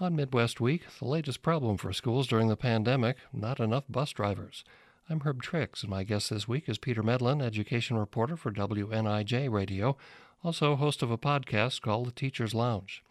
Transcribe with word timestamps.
On 0.00 0.16
Midwest 0.16 0.60
Week, 0.60 0.82
the 0.98 1.04
latest 1.04 1.40
problem 1.40 1.76
for 1.76 1.92
schools 1.92 2.26
during 2.26 2.48
the 2.48 2.56
pandemic 2.56 3.16
not 3.32 3.60
enough 3.60 3.84
bus 3.88 4.10
drivers. 4.10 4.64
I'm 5.08 5.20
Herb 5.20 5.40
Trix, 5.40 5.82
and 5.82 5.90
my 5.90 6.02
guest 6.02 6.30
this 6.30 6.48
week 6.48 6.68
is 6.68 6.78
Peter 6.78 7.00
Medlin, 7.00 7.40
education 7.40 7.96
reporter 7.96 8.36
for 8.36 8.50
WNIJ 8.50 9.48
Radio, 9.52 9.96
also 10.42 10.74
host 10.74 11.04
of 11.04 11.12
a 11.12 11.16
podcast 11.16 11.80
called 11.80 12.08
The 12.08 12.10
Teacher's 12.10 12.54
Lounge. 12.54 13.04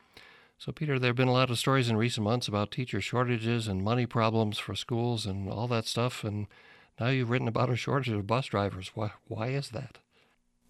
So, 0.58 0.74
Peter, 0.74 1.00
there 1.00 1.08
have 1.08 1.16
been 1.16 1.30
a 1.30 1.34
lot 1.34 1.50
of 1.50 1.58
stories 1.58 1.88
in 1.88 1.96
recent 1.96 2.26
months 2.26 2.50
about 2.50 2.70
teacher 2.70 3.00
shortages 3.00 3.70
and 3.70 3.82
money 3.82 4.06
problems 4.06 4.60
for 4.60 4.76
schools 4.76 5.26
and 5.26 5.48
all 5.48 5.70
that 5.70 5.86
stuff, 5.86 6.26
and 6.26 6.48
now 7.00 7.08
you've 7.08 7.30
written 7.30 7.48
about 7.48 7.70
a 7.70 7.78
shortage 7.78 8.10
of 8.10 8.28
bus 8.28 8.48
drivers. 8.48 8.92
Why, 8.94 9.12
why 9.30 9.48
is 9.48 9.70
that? 9.70 10.00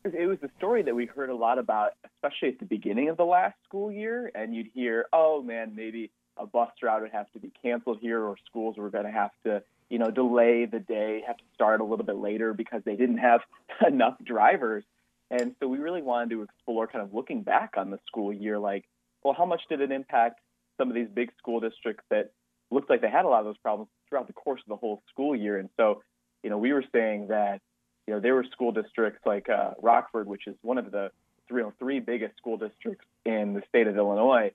It 0.06 0.28
was 0.28 0.38
a 0.44 0.50
story 0.58 0.84
that 0.84 0.96
we 0.96 1.06
heard 1.06 1.30
a 1.30 1.36
lot 1.36 1.58
about, 1.58 1.92
especially 2.06 2.50
at 2.50 2.60
the 2.60 2.66
beginning 2.66 3.08
of 3.08 3.16
the 3.16 3.24
last 3.24 3.56
school 3.64 3.90
year. 3.90 4.30
And 4.36 4.54
you'd 4.54 4.70
hear, 4.74 5.06
oh 5.14 5.42
man, 5.42 5.74
maybe 5.76 6.12
a 6.36 6.46
bus 6.46 6.72
route 6.82 7.02
would 7.02 7.12
have 7.12 7.32
to 7.32 7.40
be 7.40 7.52
canceled 7.62 8.00
here, 8.02 8.22
or 8.22 8.36
schools 8.46 8.76
were 8.78 8.90
going 8.90 9.06
to 9.06 9.12
have 9.12 9.32
to, 9.46 9.64
you 9.90 10.00
know, 10.00 10.12
delay 10.12 10.66
the 10.66 10.80
day, 10.80 11.24
have 11.26 11.38
to 11.38 11.44
start 11.54 11.80
a 11.80 11.86
little 11.86 12.06
bit 12.06 12.18
later 12.18 12.54
because 12.54 12.82
they 12.84 12.98
didn't 12.98 13.20
have 13.20 13.42
enough 13.88 14.16
drivers. 14.24 14.84
And 15.32 15.56
so 15.60 15.68
we 15.68 15.78
really 15.78 16.02
wanted 16.02 16.32
to 16.32 16.42
explore 16.44 16.88
kind 16.88 17.04
of 17.04 17.14
looking 17.14 17.42
back 17.42 17.76
on 17.78 17.90
the 17.90 18.00
school 18.06 18.34
year, 18.34 18.60
like, 18.60 18.84
well, 19.24 19.34
how 19.34 19.46
much 19.46 19.62
did 19.70 19.80
it 19.80 19.92
impact 19.92 20.42
some 20.78 20.90
of 20.90 20.96
these 20.96 21.08
big 21.08 21.32
school 21.38 21.62
districts 21.62 22.04
that 22.10 22.32
looked 22.72 22.90
like 22.90 23.00
they 23.00 23.10
had 23.10 23.24
a 23.24 23.30
lot 23.30 23.40
of 23.40 23.46
those 23.46 23.58
problems 23.58 23.90
throughout 24.10 24.28
the 24.28 24.34
course 24.34 24.60
of 24.66 24.70
the 24.70 24.76
whole 24.76 25.02
school 25.10 25.34
year? 25.34 25.58
And 25.58 25.70
so, 25.78 26.04
you 26.44 26.50
know, 26.50 26.58
we 26.58 26.74
were 26.74 26.84
saying 26.92 27.28
that 27.28 27.62
you 28.08 28.14
know, 28.14 28.20
there 28.20 28.36
were 28.36 28.46
school 28.52 28.72
districts 28.72 29.22
like 29.26 29.50
uh, 29.50 29.72
Rockford, 29.82 30.28
which 30.28 30.48
is 30.48 30.56
one 30.62 30.78
of 30.78 30.92
the 30.92 31.12
three, 31.48 31.64
three 31.80 32.00
biggest 32.00 32.38
school 32.38 32.58
districts 32.58 33.06
in 33.26 33.54
the 33.54 33.62
state 33.70 33.88
of 33.88 33.98
Illinois, 33.98 34.52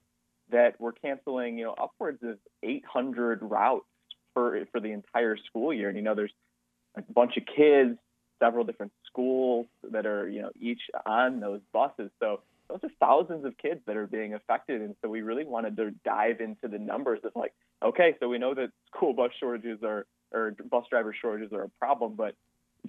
that 0.51 0.79
were 0.79 0.91
canceling, 0.91 1.57
you 1.57 1.65
know, 1.65 1.75
upwards 1.81 2.19
of 2.23 2.37
800 2.63 3.39
routes 3.41 3.85
for 4.33 4.65
for 4.71 4.79
the 4.79 4.91
entire 4.91 5.37
school 5.37 5.73
year. 5.73 5.89
And 5.89 5.97
you 5.97 6.03
know, 6.03 6.15
there's 6.15 6.33
a 6.95 7.01
bunch 7.01 7.37
of 7.37 7.43
kids, 7.45 7.97
several 8.39 8.63
different 8.65 8.91
schools 9.07 9.67
that 9.91 10.05
are, 10.05 10.27
you 10.27 10.41
know, 10.41 10.49
each 10.59 10.81
on 11.05 11.39
those 11.39 11.61
buses. 11.73 12.11
So 12.19 12.41
those 12.69 12.79
are 12.83 12.89
thousands 12.99 13.45
of 13.45 13.57
kids 13.57 13.81
that 13.87 13.97
are 13.97 14.07
being 14.07 14.33
affected. 14.33 14.81
And 14.81 14.95
so 15.01 15.09
we 15.09 15.21
really 15.21 15.45
wanted 15.45 15.75
to 15.77 15.91
dive 16.05 16.39
into 16.39 16.67
the 16.67 16.79
numbers 16.79 17.19
of 17.23 17.31
like, 17.35 17.53
okay, 17.83 18.15
so 18.19 18.27
we 18.29 18.37
know 18.37 18.53
that 18.53 18.69
school 18.95 19.13
bus 19.13 19.31
shortages 19.39 19.79
are 19.83 20.05
or 20.31 20.55
bus 20.69 20.85
driver 20.89 21.15
shortages 21.19 21.51
are 21.53 21.63
a 21.63 21.69
problem, 21.79 22.13
but 22.15 22.35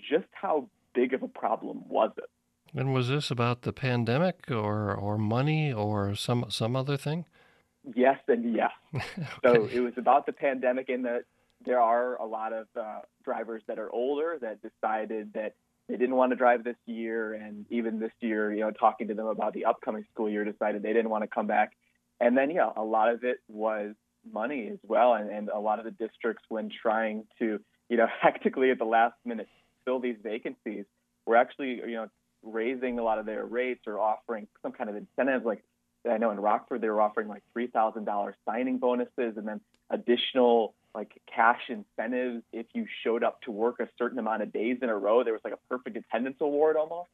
just 0.09 0.29
how 0.33 0.69
big 0.95 1.15
of 1.15 1.23
a 1.23 1.29
problem 1.29 1.89
was 1.89 2.11
it? 2.17 2.31
And 2.79 2.95
was 2.95 3.09
this 3.09 3.31
about 3.31 3.63
the 3.63 3.73
pandemic 3.73 4.51
or 4.51 4.95
or 4.95 5.19
money 5.19 5.73
or 5.73 6.15
some 6.15 6.47
some 6.49 6.77
other 6.77 6.97
thing? 6.97 7.25
Yes 7.95 8.19
and 8.29 8.55
yes. 8.55 8.71
okay. 8.95 9.27
So 9.45 9.67
it 9.67 9.81
was 9.81 9.95
about 9.97 10.27
the 10.27 10.33
pandemic 10.33 10.89
in 10.89 11.03
that 11.03 11.25
there 11.65 11.81
are 11.81 12.17
a 12.17 12.27
lot 12.27 12.53
of 12.53 12.67
uh, 12.79 13.01
drivers 13.25 13.63
that 13.67 13.79
are 13.79 13.91
older 13.93 14.39
that 14.41 14.61
decided 14.63 15.33
that 15.35 15.55
they 15.89 15.97
didn't 15.97 16.15
want 16.15 16.31
to 16.31 16.37
drive 16.37 16.63
this 16.63 16.77
year, 16.87 17.35
and 17.35 17.67
even 17.69 17.99
this 17.99 18.13
year, 18.21 18.53
you 18.53 18.61
know, 18.61 18.71
talking 18.71 19.09
to 19.09 19.15
them 19.15 19.27
about 19.27 19.55
the 19.55 19.65
upcoming 19.65 20.05
school 20.13 20.31
year, 20.31 20.45
decided 20.45 20.83
they 20.83 20.93
didn't 20.93 21.11
want 21.11 21.25
to 21.25 21.29
come 21.29 21.47
back. 21.47 21.73
And 22.21 22.37
then, 22.37 22.51
yeah, 22.51 22.71
a 22.77 22.85
lot 22.85 23.13
of 23.13 23.25
it 23.25 23.39
was 23.49 23.95
money 24.31 24.69
as 24.73 24.79
well, 24.87 25.15
and, 25.15 25.31
and 25.31 25.49
a 25.49 25.59
lot 25.59 25.79
of 25.81 25.85
the 25.85 25.91
districts, 25.91 26.45
when 26.49 26.71
trying 26.71 27.25
to, 27.41 27.59
you 27.89 27.97
know, 27.97 28.07
hectically 28.23 28.71
at 28.71 28.79
the 28.79 28.85
last 28.85 29.17
minute 29.25 29.49
fill 29.91 30.01
these 30.01 30.17
vacancies 30.23 30.85
were 31.27 31.37
actually, 31.37 31.81
you 31.87 31.95
know, 31.95 32.07
raising 32.43 32.99
a 32.99 33.03
lot 33.03 33.19
of 33.19 33.27
their 33.27 33.45
rates 33.45 33.83
or 33.87 33.99
offering 33.99 34.47
some 34.63 34.73
kind 34.73 34.89
of 34.89 34.97
incentives. 34.97 35.45
Like 35.45 35.65
I 36.09 36.19
know 36.19 36.31
in 36.31 36.39
Rockford, 36.39 36.81
they 36.81 36.89
were 36.89 37.01
offering 37.01 37.29
like 37.29 37.43
three 37.53 37.67
thousand 37.67 38.05
dollars 38.05 38.35
signing 38.49 38.79
bonuses 38.79 39.37
and 39.37 39.47
then 39.47 39.61
additional 39.91 40.75
like 40.95 41.21
cash 41.33 41.61
incentives 41.69 42.43
if 42.53 42.67
you 42.73 42.87
showed 43.05 43.23
up 43.23 43.41
to 43.43 43.51
work 43.51 43.81
a 43.81 43.89
certain 43.99 44.19
amount 44.19 44.43
of 44.43 44.53
days 44.53 44.79
in 44.83 44.89
a 44.89 44.97
row. 44.97 45.25
There 45.25 45.33
was 45.33 45.43
like 45.45 45.55
a 45.55 45.59
perfect 45.69 45.97
attendance 45.97 46.37
award 46.41 46.77
almost. 46.77 47.11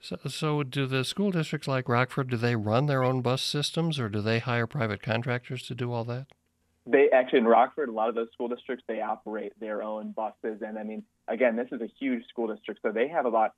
So, 0.00 0.16
so 0.28 0.62
do 0.62 0.86
the 0.86 1.04
school 1.04 1.32
districts 1.32 1.66
like 1.66 1.88
Rockford 1.88 2.30
do 2.30 2.36
they 2.36 2.54
run 2.56 2.86
their 2.86 3.02
own 3.02 3.20
bus 3.20 3.42
systems 3.42 3.98
or 3.98 4.08
do 4.08 4.20
they 4.20 4.38
hire 4.38 4.66
private 4.66 5.02
contractors 5.02 5.62
to 5.64 5.74
do 5.74 5.92
all 5.92 6.04
that? 6.04 6.26
They 6.86 7.10
actually 7.10 7.40
in 7.40 7.46
Rockford, 7.46 7.88
a 7.88 7.92
lot 7.92 8.08
of 8.08 8.14
those 8.14 8.28
school 8.32 8.48
districts 8.48 8.84
they 8.88 9.00
operate 9.00 9.52
their 9.60 9.82
own 9.82 10.12
buses, 10.12 10.62
and 10.62 10.78
I 10.78 10.84
mean, 10.84 11.04
again, 11.26 11.56
this 11.56 11.68
is 11.70 11.80
a 11.80 11.88
huge 12.00 12.24
school 12.28 12.46
district, 12.54 12.80
so 12.82 12.92
they 12.92 13.08
have 13.08 13.26
about 13.26 13.52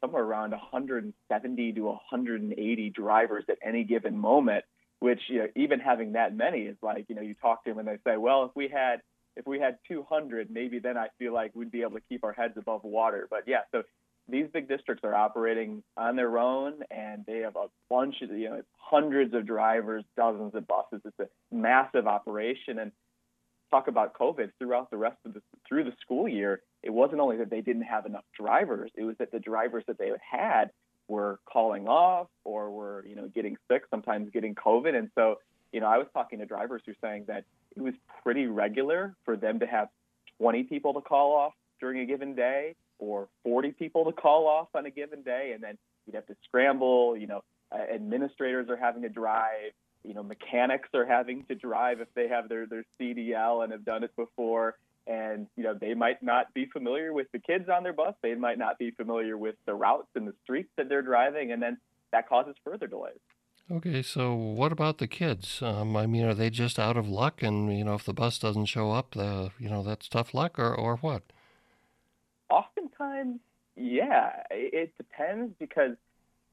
somewhere 0.00 0.22
around 0.22 0.50
170 0.50 1.72
to 1.72 1.80
180 1.82 2.90
drivers 2.90 3.44
at 3.48 3.58
any 3.64 3.84
given 3.84 4.16
moment. 4.16 4.64
Which 5.00 5.20
you 5.28 5.38
know, 5.40 5.48
even 5.56 5.80
having 5.80 6.12
that 6.12 6.34
many 6.34 6.60
is 6.60 6.76
like 6.80 7.06
you 7.08 7.16
know 7.16 7.22
you 7.22 7.34
talk 7.34 7.64
to 7.64 7.70
them 7.70 7.80
and 7.80 7.88
they 7.88 7.98
say, 8.06 8.16
well, 8.16 8.44
if 8.44 8.52
we 8.54 8.68
had 8.68 9.00
if 9.36 9.46
we 9.46 9.58
had 9.58 9.78
200, 9.88 10.50
maybe 10.50 10.78
then 10.78 10.96
I 10.96 11.08
feel 11.18 11.32
like 11.32 11.52
we'd 11.54 11.70
be 11.70 11.82
able 11.82 11.92
to 11.92 12.02
keep 12.08 12.22
our 12.24 12.32
heads 12.32 12.54
above 12.56 12.84
water. 12.84 13.26
But 13.30 13.44
yeah, 13.46 13.60
so 13.72 13.82
these 14.32 14.46
big 14.52 14.66
districts 14.66 15.04
are 15.04 15.14
operating 15.14 15.82
on 15.96 16.16
their 16.16 16.38
own 16.38 16.82
and 16.90 17.24
they 17.26 17.38
have 17.38 17.54
a 17.54 17.66
bunch 17.90 18.16
of 18.22 18.30
you 18.30 18.48
know 18.48 18.62
hundreds 18.78 19.34
of 19.34 19.46
drivers 19.46 20.04
dozens 20.16 20.54
of 20.54 20.66
buses. 20.66 21.00
It's 21.04 21.20
a 21.20 21.54
massive 21.54 22.06
operation. 22.06 22.78
And 22.78 22.90
talk 23.70 23.88
about 23.88 24.12
covid 24.12 24.50
throughout 24.58 24.90
the 24.90 24.96
rest 24.98 25.16
of 25.24 25.32
the 25.32 25.40
through 25.66 25.82
the 25.82 25.94
school 26.02 26.28
year 26.28 26.60
it 26.82 26.90
wasn't 26.90 27.18
only 27.18 27.38
that 27.38 27.48
they 27.48 27.62
didn't 27.62 27.80
have 27.80 28.04
enough 28.04 28.24
drivers 28.38 28.90
it 28.96 29.02
was 29.02 29.16
that 29.18 29.32
the 29.32 29.38
drivers 29.38 29.82
that 29.86 29.96
they 29.96 30.10
had 30.30 30.70
were 31.08 31.40
calling 31.50 31.88
off 31.88 32.26
or 32.44 32.70
were 32.70 33.02
you 33.08 33.16
know 33.16 33.28
getting 33.34 33.56
sick 33.70 33.84
sometimes 33.88 34.28
getting 34.30 34.54
covid. 34.54 34.94
And 34.94 35.10
so 35.14 35.36
you 35.72 35.80
know 35.80 35.86
i 35.86 35.96
was 35.96 36.06
talking 36.12 36.38
to 36.40 36.44
drivers 36.46 36.82
who 36.84 36.92
were 36.92 36.96
saying 37.08 37.24
that 37.28 37.44
it 37.74 37.80
was 37.80 37.94
pretty 38.22 38.46
regular 38.46 39.14
for 39.24 39.38
them 39.38 39.58
to 39.60 39.66
have 39.66 39.88
20 40.38 40.64
people 40.64 40.92
to 40.92 41.00
call 41.00 41.32
off 41.32 41.54
during 41.80 42.00
a 42.00 42.06
given 42.06 42.34
day 42.34 42.74
or 43.02 43.28
40 43.42 43.51
people 43.82 44.04
to 44.04 44.12
call 44.12 44.46
off 44.46 44.68
on 44.74 44.86
a 44.86 44.90
given 44.90 45.22
day, 45.22 45.50
and 45.52 45.62
then 45.62 45.76
you'd 46.06 46.14
have 46.14 46.26
to 46.26 46.36
scramble. 46.44 47.16
You 47.16 47.26
know, 47.26 47.44
uh, 47.72 47.82
administrators 47.92 48.68
are 48.68 48.76
having 48.76 49.02
to 49.02 49.08
drive. 49.08 49.72
You 50.04 50.14
know, 50.14 50.22
mechanics 50.22 50.88
are 50.94 51.04
having 51.04 51.44
to 51.46 51.56
drive 51.56 52.00
if 52.00 52.08
they 52.14 52.28
have 52.28 52.48
their 52.48 52.66
their 52.66 52.84
CDL 53.00 53.64
and 53.64 53.72
have 53.72 53.84
done 53.84 54.04
it 54.04 54.14
before. 54.14 54.76
And 55.08 55.48
you 55.56 55.64
know, 55.64 55.74
they 55.74 55.94
might 55.94 56.22
not 56.22 56.54
be 56.54 56.66
familiar 56.66 57.12
with 57.12 57.26
the 57.32 57.40
kids 57.40 57.68
on 57.68 57.82
their 57.82 57.92
bus. 57.92 58.14
They 58.22 58.36
might 58.36 58.58
not 58.58 58.78
be 58.78 58.92
familiar 58.92 59.36
with 59.36 59.56
the 59.66 59.74
routes 59.74 60.10
and 60.14 60.28
the 60.28 60.34
streets 60.44 60.70
that 60.76 60.88
they're 60.88 61.02
driving, 61.02 61.50
and 61.50 61.60
then 61.60 61.78
that 62.12 62.28
causes 62.28 62.54
further 62.62 62.86
delays. 62.86 63.18
Okay, 63.70 64.02
so 64.02 64.34
what 64.34 64.70
about 64.70 64.98
the 64.98 65.08
kids? 65.08 65.60
Um, 65.62 65.96
I 65.96 66.06
mean, 66.06 66.24
are 66.24 66.34
they 66.34 66.50
just 66.50 66.78
out 66.78 66.96
of 66.96 67.08
luck? 67.08 67.42
And 67.42 67.76
you 67.76 67.84
know, 67.84 67.94
if 67.94 68.04
the 68.04 68.12
bus 68.12 68.38
doesn't 68.38 68.66
show 68.66 68.92
up, 68.92 69.16
you 69.16 69.68
know 69.68 69.82
that's 69.82 70.08
tough 70.08 70.34
luck, 70.34 70.56
or 70.56 70.72
or 70.72 70.96
what? 70.98 71.22
oftentimes, 72.52 73.40
yeah, 73.76 74.42
it 74.50 74.92
depends 74.96 75.54
because 75.58 75.96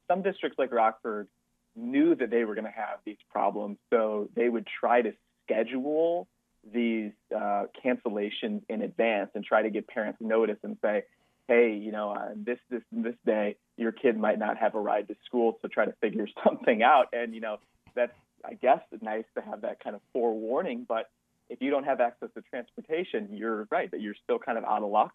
some 0.08 0.22
districts 0.22 0.58
like 0.58 0.72
Rockford 0.72 1.28
knew 1.76 2.14
that 2.14 2.30
they 2.30 2.44
were 2.44 2.54
going 2.54 2.64
to 2.66 2.70
have 2.70 2.98
these 3.04 3.18
problems, 3.30 3.78
so 3.90 4.28
they 4.34 4.48
would 4.48 4.66
try 4.66 5.02
to 5.02 5.12
schedule 5.44 6.26
these 6.72 7.12
uh, 7.34 7.64
cancellations 7.84 8.62
in 8.68 8.82
advance 8.82 9.30
and 9.34 9.44
try 9.44 9.62
to 9.62 9.70
give 9.70 9.86
parents 9.86 10.18
notice 10.20 10.58
and 10.62 10.76
say, 10.82 11.04
hey, 11.48 11.74
you 11.74 11.90
know, 11.92 12.10
on 12.10 12.44
this 12.44 12.58
this 12.70 12.82
this 12.92 13.14
day, 13.24 13.56
your 13.76 13.92
kid 13.92 14.16
might 14.18 14.38
not 14.38 14.56
have 14.58 14.74
a 14.74 14.80
ride 14.80 15.08
to 15.08 15.16
school, 15.26 15.58
so 15.62 15.68
try 15.68 15.84
to 15.84 15.94
figure 16.00 16.26
something 16.44 16.82
out. 16.82 17.08
And 17.12 17.34
you 17.34 17.40
know, 17.40 17.58
that's 17.94 18.12
I 18.44 18.54
guess 18.54 18.80
nice 19.00 19.24
to 19.36 19.42
have 19.42 19.62
that 19.62 19.82
kind 19.82 19.94
of 19.94 20.02
forewarning, 20.12 20.86
but 20.88 21.10
if 21.50 21.60
you 21.60 21.70
don't 21.70 21.84
have 21.84 22.00
access 22.00 22.28
to 22.34 22.42
transportation, 22.42 23.28
you're 23.32 23.66
right 23.70 23.90
that 23.90 24.00
you're 24.00 24.14
still 24.22 24.38
kind 24.38 24.56
of 24.56 24.64
out 24.64 24.82
of 24.82 24.90
luck. 24.90 25.12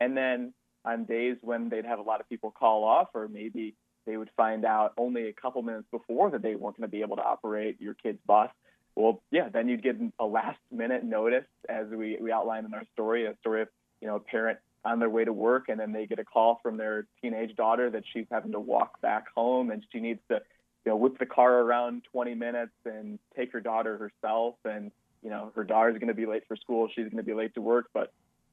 And 0.00 0.16
then 0.16 0.52
on 0.86 1.04
days 1.04 1.36
when 1.42 1.68
they'd 1.68 1.84
have 1.84 1.98
a 1.98 2.02
lot 2.02 2.20
of 2.20 2.28
people 2.28 2.50
call 2.50 2.84
off, 2.84 3.08
or 3.12 3.28
maybe 3.28 3.74
they 4.06 4.16
would 4.16 4.30
find 4.36 4.64
out 4.64 4.92
only 4.96 5.28
a 5.28 5.32
couple 5.32 5.60
minutes 5.62 5.88
before 5.90 6.30
that 6.30 6.42
they 6.42 6.54
weren't 6.54 6.78
going 6.78 6.88
to 6.88 6.96
be 6.96 7.02
able 7.02 7.16
to 7.16 7.22
operate 7.22 7.80
your 7.80 7.94
kid's 7.94 8.20
bus. 8.26 8.50
Well, 8.94 9.20
yeah, 9.30 9.48
then 9.48 9.68
you'd 9.68 9.82
get 9.82 9.96
a 10.18 10.24
last 10.24 10.60
minute 10.70 11.04
notice, 11.04 11.44
as 11.68 11.88
we, 11.88 12.16
we 12.20 12.32
outlined 12.32 12.66
in 12.66 12.72
our 12.72 12.84
story, 12.94 13.26
a 13.26 13.36
story 13.40 13.62
of 13.62 13.68
you 14.00 14.08
know 14.08 14.16
a 14.16 14.20
parent 14.20 14.58
on 14.84 15.00
their 15.00 15.10
way 15.10 15.24
to 15.24 15.32
work, 15.32 15.68
and 15.68 15.78
then 15.78 15.92
they 15.92 16.06
get 16.06 16.18
a 16.18 16.24
call 16.24 16.60
from 16.62 16.76
their 16.76 17.06
teenage 17.20 17.54
daughter 17.56 17.90
that 17.90 18.04
she's 18.12 18.26
having 18.30 18.52
to 18.52 18.60
walk 18.60 19.00
back 19.02 19.26
home, 19.34 19.70
and 19.70 19.84
she 19.92 20.00
needs 20.00 20.20
to 20.30 20.40
you 20.84 20.92
know 20.92 20.96
whip 20.96 21.18
the 21.18 21.26
car 21.26 21.60
around 21.60 22.02
20 22.12 22.34
minutes 22.34 22.72
and 22.84 23.18
take 23.36 23.52
her 23.52 23.60
daughter 23.60 23.98
herself, 23.98 24.54
and 24.64 24.92
you 25.22 25.28
know 25.28 25.52
her 25.56 25.64
daughter's 25.64 25.98
going 25.98 26.08
to 26.08 26.14
be 26.14 26.26
late 26.26 26.44
for 26.46 26.56
school, 26.56 26.88
she's 26.88 27.04
going 27.04 27.16
to 27.16 27.22
be 27.22 27.34
late 27.34 27.54
to 27.54 27.60
work, 27.60 27.88
but 27.92 28.12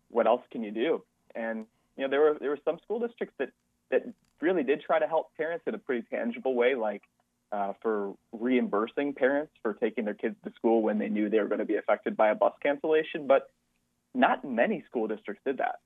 what 0.10 0.28
else 0.28 0.42
can 0.52 0.64
you 0.64 0.72
do? 0.72 1.04
And 1.36 1.66
you 1.98 2.04
know, 2.04 2.10
there 2.10 2.22
were 2.22 2.38
there 2.40 2.50
were 2.50 2.60
some 2.66 2.80
school 2.84 3.00
districts 3.00 3.36
that 3.40 3.50
that 3.92 4.04
really 4.42 4.64
did 4.64 4.82
try 4.82 5.00
to 5.00 5.08
help 5.08 5.28
parents 5.38 5.64
in 5.68 5.76
a 5.76 5.78
pretty 5.78 6.06
tangible 6.10 6.56
way, 6.56 6.76
like 6.76 7.04
uh, 7.52 7.74
for 7.82 8.14
reimbursing 8.32 9.14
parents 9.14 9.52
for 9.62 9.74
taking 9.76 10.06
their 10.06 10.14
kids 10.14 10.36
to 10.44 10.52
school 10.56 10.82
when 10.82 10.98
they 10.98 11.10
knew 11.10 11.30
they 11.30 11.40
were 11.40 11.48
going 11.48 11.60
to 11.60 11.66
be 11.66 11.76
affected 11.76 12.18
by 12.18 12.30
a 12.30 12.36
bus 12.36 12.54
cancellation. 12.62 13.28
But 13.28 13.50
not 14.14 14.44
many 14.44 14.84
school 14.88 15.08
districts 15.08 15.42
did 15.46 15.58
that. 15.58 15.80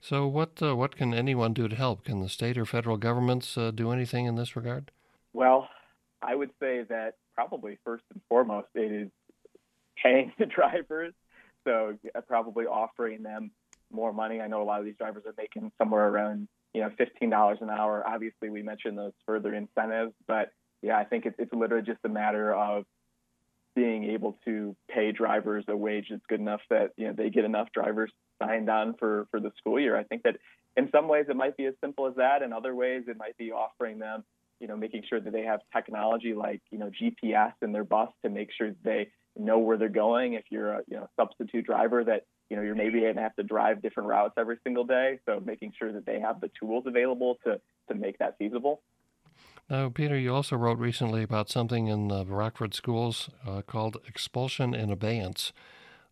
So, 0.00 0.26
what 0.26 0.62
uh, 0.62 0.76
what 0.76 0.96
can 0.96 1.14
anyone 1.14 1.54
do 1.54 1.66
to 1.66 1.76
help? 1.76 2.04
Can 2.04 2.20
the 2.20 2.28
state 2.28 2.58
or 2.58 2.66
federal 2.66 2.98
governments 2.98 3.56
uh, 3.56 3.70
do 3.70 3.90
anything 3.90 4.26
in 4.26 4.36
this 4.36 4.54
regard? 4.54 4.90
Well, 5.32 5.68
I 6.20 6.34
would 6.34 6.50
say 6.60 6.82
that 6.88 7.14
probably 7.34 7.78
first 7.84 8.04
and 8.12 8.20
foremost, 8.28 8.68
it 8.74 8.92
is 8.92 9.08
paying 10.02 10.32
the 10.38 10.46
drivers. 10.46 11.14
So 11.64 11.96
uh, 12.14 12.20
probably 12.20 12.66
offering 12.66 13.22
them 13.22 13.50
more 13.94 14.12
money. 14.12 14.40
I 14.40 14.48
know 14.48 14.62
a 14.62 14.64
lot 14.64 14.80
of 14.80 14.84
these 14.84 14.96
drivers 14.96 15.24
are 15.26 15.34
making 15.36 15.72
somewhere 15.78 16.08
around 16.08 16.48
you 16.74 16.82
know 16.82 16.90
fifteen 16.98 17.30
dollars 17.30 17.58
an 17.60 17.70
hour. 17.70 18.04
Obviously, 18.06 18.50
we 18.50 18.62
mentioned 18.62 18.98
those 18.98 19.12
further 19.26 19.54
incentives, 19.54 20.12
but 20.26 20.50
yeah, 20.82 20.98
I 20.98 21.04
think 21.04 21.24
it's, 21.24 21.36
it's 21.38 21.52
literally 21.52 21.84
just 21.84 22.00
a 22.04 22.08
matter 22.08 22.54
of 22.54 22.84
being 23.74 24.04
able 24.04 24.36
to 24.44 24.76
pay 24.88 25.10
drivers 25.12 25.64
a 25.68 25.76
wage 25.76 26.06
that's 26.10 26.22
good 26.28 26.40
enough 26.40 26.60
that 26.70 26.90
you 26.96 27.06
know 27.06 27.14
they 27.16 27.30
get 27.30 27.44
enough 27.44 27.68
drivers 27.72 28.12
signed 28.42 28.68
on 28.68 28.94
for 28.98 29.26
for 29.30 29.40
the 29.40 29.50
school 29.58 29.80
year. 29.80 29.96
I 29.96 30.04
think 30.04 30.22
that 30.24 30.36
in 30.76 30.90
some 30.90 31.08
ways 31.08 31.26
it 31.28 31.36
might 31.36 31.56
be 31.56 31.66
as 31.66 31.74
simple 31.80 32.06
as 32.06 32.16
that. 32.16 32.42
In 32.42 32.52
other 32.52 32.74
ways, 32.74 33.04
it 33.08 33.16
might 33.16 33.36
be 33.36 33.52
offering 33.52 33.98
them, 33.98 34.24
you 34.60 34.66
know, 34.66 34.76
making 34.76 35.04
sure 35.08 35.20
that 35.20 35.32
they 35.32 35.42
have 35.42 35.60
technology 35.74 36.34
like 36.34 36.60
you 36.70 36.78
know 36.78 36.90
GPS 36.90 37.52
in 37.62 37.72
their 37.72 37.84
bus 37.84 38.10
to 38.24 38.30
make 38.30 38.50
sure 38.56 38.72
they 38.84 39.08
know 39.36 39.58
where 39.58 39.76
they're 39.76 39.88
going. 39.88 40.34
If 40.34 40.44
you're 40.50 40.72
a 40.72 40.82
you 40.86 40.96
know 40.96 41.08
substitute 41.16 41.66
driver, 41.66 42.04
that 42.04 42.24
you 42.50 42.56
know 42.56 42.62
you're 42.62 42.74
maybe 42.74 43.00
going 43.00 43.14
to 43.14 43.22
have 43.22 43.36
to 43.36 43.42
drive 43.42 43.82
different 43.82 44.08
routes 44.08 44.34
every 44.36 44.58
single 44.64 44.84
day. 44.84 45.18
So 45.26 45.40
making 45.44 45.72
sure 45.78 45.92
that 45.92 46.06
they 46.06 46.20
have 46.20 46.40
the 46.40 46.50
tools 46.58 46.84
available 46.86 47.38
to 47.44 47.60
to 47.88 47.94
make 47.94 48.18
that 48.18 48.38
feasible. 48.38 48.80
Now, 49.68 49.88
Peter, 49.88 50.18
you 50.18 50.34
also 50.34 50.56
wrote 50.56 50.78
recently 50.78 51.22
about 51.22 51.48
something 51.48 51.86
in 51.86 52.08
the 52.08 52.26
Rockford 52.26 52.74
schools 52.74 53.30
uh, 53.46 53.62
called 53.62 53.96
expulsion 54.06 54.74
in 54.74 54.90
abeyance, 54.90 55.54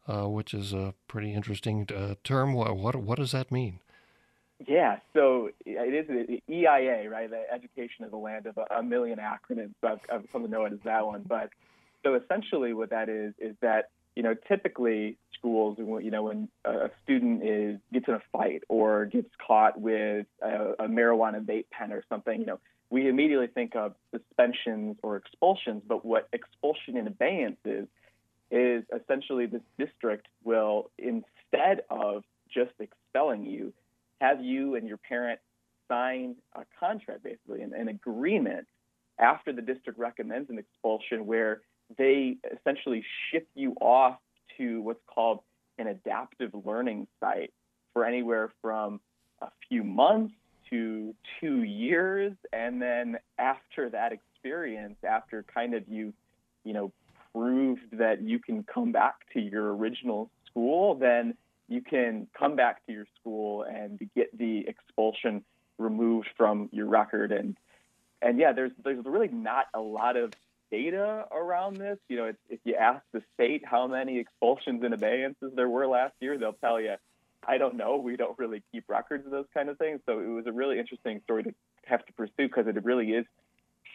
uh, 0.09 0.27
which 0.27 0.55
is 0.55 0.73
a 0.73 0.95
pretty 1.07 1.35
interesting 1.35 1.87
uh, 1.95 2.15
term. 2.25 2.55
What, 2.55 2.75
what, 2.77 2.97
what 2.97 3.19
does 3.19 3.33
that 3.33 3.53
mean? 3.53 3.81
Yeah, 4.67 4.99
so 5.13 5.51
it 5.67 6.09
is 6.09 6.41
EIA, 6.49 7.11
right? 7.11 7.29
The 7.29 7.43
education 7.53 8.05
is 8.07 8.13
a 8.13 8.17
land 8.17 8.47
of 8.47 8.59
a, 8.71 8.83
million 8.83 9.19
acronyms. 9.19 9.75
So 9.81 9.89
I've, 9.89 10.01
I've 10.11 10.33
come 10.33 10.45
to 10.45 10.49
know 10.49 10.65
it 10.65 10.73
as 10.73 10.79
that 10.85 11.05
one. 11.05 11.25
But 11.27 11.51
so 12.05 12.15
essentially, 12.15 12.73
what 12.73 12.91
that 12.91 13.09
is 13.09 13.35
is 13.39 13.57
that 13.61 13.91
you 14.17 14.23
know 14.23 14.35
typically 14.49 15.17
schools, 15.43 15.77
you 15.79 16.11
know, 16.11 16.23
when 16.23 16.49
a 16.65 16.91
student 17.03 17.43
is 17.43 17.79
gets 17.93 18.07
in 18.07 18.15
a 18.15 18.23
fight 18.31 18.63
or 18.69 19.07
gets 19.07 19.29
caught 19.45 19.81
with 19.81 20.27
a, 20.41 20.73
a 20.79 20.89
marijuana 20.89 21.45
vape 21.45 21.67
pen 21.71 21.93
or 21.93 22.05
something, 22.09 22.41
you 22.41 22.47
know, 22.47 22.61
we 22.91 23.09
immediately 23.09 23.49
think 23.49 23.75
of 23.75 23.95
suspensions 24.15 24.97
or 25.03 25.17
expulsions, 25.17 25.83
but 25.87 26.05
what 26.05 26.29
expulsion 26.33 26.97
in 26.97 27.07
abeyance 27.07 27.57
is, 27.65 27.89
is 28.51 28.85
essentially 28.95 29.47
this 29.47 29.63
district 29.79 30.27
will, 30.45 30.91
instead 30.99 31.83
of 31.91 32.23
just 32.53 32.73
expelling 32.79 33.45
you, 33.45 33.73
have 34.21 34.45
you 34.45 34.77
and 34.77 34.87
your 34.87 34.99
parent 34.99 35.41
sign 35.89 36.37
a 36.55 36.63
contract, 36.79 37.25
basically, 37.25 37.63
an, 37.63 37.73
an 37.75 37.89
agreement 37.89 38.67
after 39.19 39.53
the 39.53 39.63
district 39.63 39.99
recommends 39.99 40.51
an 40.51 40.59
expulsion 40.59 41.27
where 41.27 41.63
they 41.97 42.37
essentially 42.59 43.05
ship 43.31 43.49
you 43.55 43.75
off 43.81 44.19
to 44.59 44.83
what's 44.83 45.03
called 45.07 45.41
an 45.79 45.87
adaptive 45.87 46.53
learning 46.65 47.07
site 47.21 47.53
for 47.93 48.05
anywhere 48.05 48.51
from 48.61 49.01
a 49.41 49.49
few 49.69 49.83
months 49.83 50.35
to 50.71 51.15
two 51.41 51.63
years, 51.63 52.33
and 52.53 52.81
then 52.81 53.19
after 53.39 53.91
that 53.91 54.13
experience, 54.13 54.97
after 55.05 55.43
kind 55.43 55.75
of 55.75 55.87
you, 55.89 56.15
you 56.65 56.73
know, 56.73 56.93
proved 57.35 57.83
that 57.93 58.23
you 58.23 58.39
can 58.39 58.63
come 58.63 58.93
back 58.93 59.15
to 59.33 59.41
your 59.41 59.75
original 59.75 60.31
school, 60.47 60.95
then 60.95 61.35
you 61.69 61.81
can 61.81 62.27
come 62.39 62.57
back 62.57 62.85
to 62.87 62.93
your 62.93 63.07
school 63.21 63.63
and 63.63 63.99
get 64.15 64.37
the 64.37 64.67
expulsion 64.67 65.45
removed 65.79 66.29
from 66.37 66.69
your 66.73 66.87
record. 66.87 67.33
And 67.33 67.57
and 68.21 68.39
yeah, 68.39 68.53
there's 68.53 68.73
there's 68.83 69.05
really 69.05 69.29
not 69.29 69.67
a 69.75 69.81
lot 69.81 70.17
of 70.17 70.33
data 70.73 71.27
around 71.31 71.77
this. 71.77 71.99
You 72.09 72.17
know, 72.17 72.33
if 72.49 72.59
you 72.65 72.75
ask 72.75 73.05
the 73.13 73.23
state 73.35 73.63
how 73.65 73.87
many 73.87 74.19
expulsions 74.19 74.83
and 74.83 74.93
abeyances 74.93 75.55
there 75.55 75.69
were 75.69 75.87
last 75.87 76.15
year, 76.21 76.39
they'll 76.39 76.55
tell 76.55 76.81
you 76.81 76.97
I 77.47 77.59
don't 77.59 77.77
know. 77.77 77.97
We 77.97 78.17
don't 78.17 78.39
really 78.39 78.63
keep 78.73 78.85
records 78.89 79.27
of 79.27 79.33
those 79.33 79.47
kind 79.53 79.69
of 79.69 79.79
things. 79.79 80.01
So 80.07 80.21
it 80.21 80.29
was 80.29 80.47
a 80.47 80.53
really 80.53 80.79
interesting 80.79 81.21
story 81.25 81.43
to 81.45 81.55
have 81.87 82.05
to 82.07 82.13
pursue 82.13 82.49
because 82.49 82.67
it 82.67 82.85
really 82.85 83.11
is 83.11 83.27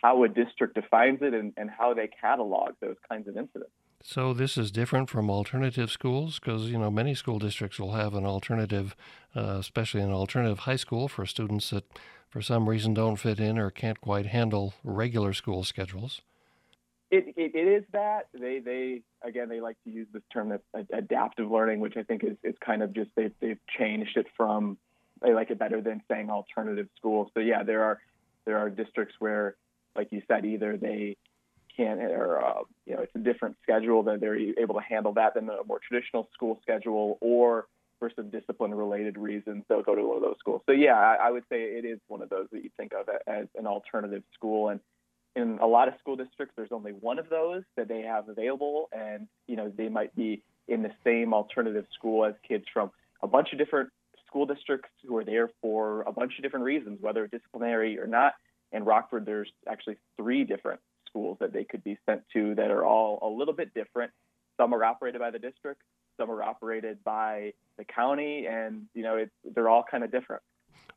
how 0.01 0.23
a 0.23 0.27
district 0.27 0.75
defines 0.75 1.19
it 1.21 1.33
and, 1.33 1.53
and 1.57 1.69
how 1.69 1.93
they 1.93 2.07
catalog 2.07 2.73
those 2.81 2.97
kinds 3.09 3.27
of 3.27 3.37
incidents. 3.37 3.71
So 4.03 4.33
this 4.33 4.57
is 4.57 4.69
different 4.69 5.09
from 5.09 5.29
alternative 5.29 5.89
schools 5.89 6.39
because 6.39 6.69
you 6.69 6.77
know 6.77 6.91
many 6.91 7.15
school 7.15 7.39
districts 7.39 7.79
will 7.79 7.93
have 7.93 8.13
an 8.13 8.25
alternative, 8.25 8.95
uh, 9.35 9.57
especially 9.59 10.01
an 10.01 10.11
alternative 10.11 10.59
high 10.59 10.75
school 10.75 11.07
for 11.07 11.25
students 11.25 11.71
that, 11.71 11.85
for 12.29 12.41
some 12.41 12.69
reason, 12.69 12.93
don't 12.93 13.15
fit 13.15 13.39
in 13.39 13.57
or 13.57 13.71
can't 13.71 13.99
quite 13.99 14.27
handle 14.27 14.73
regular 14.83 15.33
school 15.33 15.63
schedules. 15.63 16.21
It, 17.09 17.33
it, 17.37 17.55
it 17.55 17.67
is 17.67 17.83
that 17.93 18.27
they 18.33 18.59
they 18.59 19.01
again 19.23 19.47
they 19.47 19.61
like 19.61 19.77
to 19.85 19.89
use 19.89 20.07
this 20.11 20.23
term 20.31 20.49
that 20.49 20.61
adaptive 20.91 21.49
learning, 21.49 21.79
which 21.79 21.95
I 21.95 22.03
think 22.03 22.23
is, 22.23 22.35
is 22.43 22.55
kind 22.63 22.83
of 22.83 22.93
just 22.93 23.11
they've 23.15 23.33
they've 23.39 23.59
changed 23.77 24.17
it 24.17 24.27
from 24.35 24.77
they 25.21 25.33
like 25.33 25.49
it 25.49 25.59
better 25.59 25.81
than 25.81 26.01
saying 26.09 26.29
alternative 26.29 26.87
schools. 26.97 27.29
So 27.33 27.39
yeah, 27.39 27.63
there 27.63 27.83
are 27.83 27.99
there 28.45 28.57
are 28.57 28.69
districts 28.69 29.15
where, 29.19 29.55
like 29.95 30.11
you 30.11 30.21
said, 30.27 30.45
either 30.45 30.77
they 30.77 31.17
can't 31.75 32.01
or 32.01 32.43
uh, 32.43 32.63
you 32.85 32.95
know 32.95 33.01
it's 33.01 33.15
a 33.15 33.19
different 33.19 33.55
schedule 33.63 34.03
that 34.03 34.19
they're 34.19 34.35
able 34.35 34.75
to 34.75 34.81
handle 34.81 35.13
that 35.13 35.35
than 35.35 35.49
a 35.49 35.63
more 35.65 35.79
traditional 35.79 36.27
school 36.33 36.59
schedule, 36.61 37.17
or 37.21 37.67
for 37.99 38.11
some 38.15 38.29
discipline 38.29 38.73
related 38.73 39.17
reasons 39.17 39.63
they'll 39.69 39.81
go 39.81 39.95
to 39.95 40.03
one 40.03 40.17
of 40.17 40.23
those 40.23 40.37
schools. 40.39 40.61
So 40.65 40.71
yeah, 40.71 40.93
I, 40.93 41.27
I 41.27 41.31
would 41.31 41.43
say 41.49 41.61
it 41.61 41.85
is 41.85 41.99
one 42.07 42.21
of 42.21 42.29
those 42.29 42.47
that 42.51 42.63
you 42.63 42.69
think 42.77 42.93
of 42.93 43.07
as 43.27 43.47
an 43.57 43.65
alternative 43.65 44.23
school 44.33 44.69
and 44.69 44.79
in 45.37 45.59
a 45.61 45.67
lot 45.67 45.87
of 45.87 45.93
school 45.99 46.15
districts, 46.15 46.53
there's 46.57 46.71
only 46.71 46.91
one 46.91 47.19
of 47.19 47.29
those 47.29 47.61
that 47.75 47.87
they 47.87 48.01
have 48.01 48.27
available, 48.27 48.89
and 48.91 49.27
you 49.45 49.55
know 49.55 49.71
they 49.77 49.87
might 49.87 50.13
be 50.15 50.41
in 50.67 50.81
the 50.81 50.91
same 51.03 51.33
alternative 51.33 51.85
school 51.93 52.25
as 52.25 52.33
kids 52.45 52.65
from 52.73 52.91
a 53.21 53.27
bunch 53.27 53.53
of 53.53 53.59
different 53.59 53.89
school 54.25 54.45
districts 54.45 54.89
who 55.05 55.15
are 55.15 55.23
there 55.23 55.49
for 55.61 56.01
a 56.01 56.11
bunch 56.11 56.33
of 56.37 56.43
different 56.43 56.65
reasons, 56.65 56.97
whether 57.01 57.27
disciplinary 57.27 57.99
or 57.99 58.07
not. 58.07 58.33
In 58.73 58.83
Rockford, 58.83 59.25
there's 59.25 59.49
actually 59.69 59.95
three 60.17 60.43
different 60.43 60.81
schools 61.07 61.37
that 61.39 61.53
they 61.53 61.63
could 61.63 61.83
be 61.83 61.97
sent 62.05 62.23
to 62.33 62.55
that 62.55 62.69
are 62.69 62.83
all 62.83 63.19
a 63.21 63.29
little 63.29 63.53
bit 63.53 63.73
different. 63.73 64.11
Some 64.57 64.73
are 64.73 64.83
operated 64.83 65.21
by 65.21 65.29
the 65.29 65.39
district, 65.39 65.81
some 66.19 66.31
are 66.31 66.43
operated 66.43 67.03
by 67.03 67.53
the 67.77 67.85
county, 67.85 68.47
and 68.47 68.87
you 68.95 69.03
know 69.03 69.17
it's, 69.17 69.31
they're 69.53 69.69
all 69.69 69.85
kind 69.89 70.03
of 70.03 70.11
different. 70.11 70.41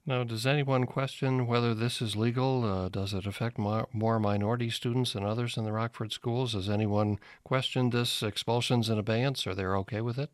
Now, 0.07 0.25
does 0.25 0.47
anyone 0.47 0.87
question 0.87 1.47
whether 1.47 1.75
this 1.75 2.01
is 2.01 2.17
legal? 2.17 2.65
Uh, 2.65 2.89
does 2.89 3.15
it 3.15 3.27
affect 3.27 3.59
more, 3.59 3.89
more 3.93 4.19
minority 4.19 4.71
students 4.71 5.13
than 5.13 5.25
others 5.25 5.57
in 5.57 5.65
the 5.65 5.73
Rockford 5.73 6.13
schools? 6.13 6.55
Has 6.55 6.69
anyone 6.69 7.19
questioned 7.45 7.93
this 7.93 8.23
expulsions 8.23 8.89
in 8.89 8.99
abeyance? 8.99 9.47
Are 9.47 9.55
they 9.55 9.65
okay 9.65 10.01
with 10.01 10.19
it? 10.19 10.31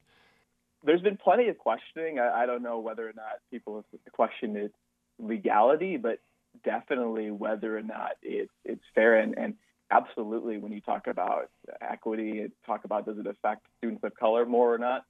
There's 0.85 1.03
been 1.03 1.17
plenty 1.17 1.49
of 1.49 1.59
questioning. 1.59 2.19
I, 2.19 2.43
I 2.43 2.47
don't 2.47 2.63
know 2.63 2.79
whether 2.79 3.09
or 3.09 3.13
not 3.15 3.41
people 3.51 3.85
have 3.93 4.13
questioned 4.13 4.57
its 4.57 4.75
legality, 5.19 5.97
but 5.97 6.21
definitely 6.65 7.31
whether 7.31 7.77
or 7.77 7.83
not 7.83 8.13
it's 8.23 8.53
it's 8.65 8.83
fair 8.95 9.17
and, 9.21 9.37
and 9.37 9.55
absolutely 9.91 10.59
when 10.59 10.73
you 10.73 10.81
talk 10.81 11.07
about 11.07 11.51
equity, 11.81 12.47
talk 12.65 12.85
about 12.85 13.07
does 13.07 13.19
it 13.19 13.27
affect 13.27 13.67
students 13.79 14.03
of 14.05 14.15
color 14.15 14.47
more 14.47 14.73
or 14.73 14.79
not? 14.79 15.05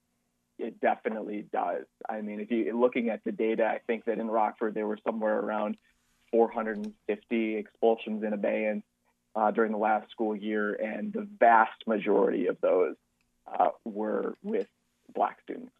It 0.58 0.80
definitely 0.80 1.46
does. 1.52 1.84
I 2.08 2.20
mean, 2.20 2.40
if 2.40 2.50
you 2.50 2.78
looking 2.78 3.10
at 3.10 3.24
the 3.24 3.32
data, 3.32 3.66
I 3.66 3.78
think 3.86 4.04
that 4.06 4.18
in 4.18 4.28
Rockford 4.28 4.74
there 4.74 4.86
were 4.86 4.98
somewhere 5.04 5.38
around 5.38 5.76
450 6.30 7.56
expulsions 7.56 8.24
in 8.24 8.32
abeyance 8.32 8.84
uh, 9.34 9.50
during 9.50 9.72
the 9.72 9.78
last 9.78 10.10
school 10.10 10.34
year, 10.34 10.74
and 10.74 11.12
the 11.12 11.28
vast 11.38 11.86
majority 11.86 12.46
of 12.46 12.60
those 12.60 12.96
uh, 13.46 13.68
were 13.84 14.34
with 14.42 14.66
black 15.14 15.38
students 15.42 15.75